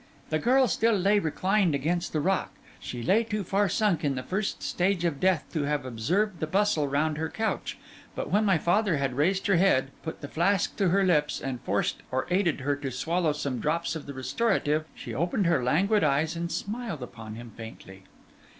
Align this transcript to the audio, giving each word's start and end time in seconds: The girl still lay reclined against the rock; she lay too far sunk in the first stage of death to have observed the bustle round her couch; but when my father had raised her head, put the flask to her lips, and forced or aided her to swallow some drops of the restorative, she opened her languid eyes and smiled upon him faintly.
The 0.31 0.39
girl 0.39 0.67
still 0.67 0.95
lay 0.97 1.19
reclined 1.19 1.75
against 1.75 2.11
the 2.11 2.21
rock; 2.21 2.49
she 2.79 3.03
lay 3.03 3.23
too 3.23 3.43
far 3.43 3.69
sunk 3.69 4.03
in 4.03 4.15
the 4.15 4.23
first 4.23 4.63
stage 4.63 5.05
of 5.05 5.19
death 5.19 5.43
to 5.53 5.65
have 5.65 5.85
observed 5.85 6.39
the 6.39 6.47
bustle 6.47 6.87
round 6.87 7.19
her 7.19 7.29
couch; 7.29 7.77
but 8.15 8.31
when 8.31 8.43
my 8.43 8.57
father 8.57 8.97
had 8.97 9.13
raised 9.13 9.45
her 9.45 9.57
head, 9.57 9.91
put 10.01 10.21
the 10.21 10.27
flask 10.27 10.75
to 10.77 10.89
her 10.89 11.03
lips, 11.03 11.39
and 11.39 11.61
forced 11.61 11.97
or 12.09 12.25
aided 12.31 12.61
her 12.61 12.75
to 12.77 12.89
swallow 12.89 13.31
some 13.31 13.59
drops 13.59 13.95
of 13.95 14.07
the 14.07 14.13
restorative, 14.15 14.85
she 14.95 15.13
opened 15.13 15.45
her 15.45 15.63
languid 15.63 16.03
eyes 16.03 16.35
and 16.35 16.51
smiled 16.51 17.03
upon 17.03 17.35
him 17.35 17.51
faintly. 17.55 18.05